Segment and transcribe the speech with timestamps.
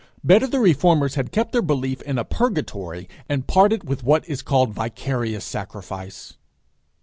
[0.23, 4.41] Better the reformers had kept their belief in a purgatory, and parted with what is
[4.41, 6.37] called vicarious sacrifice!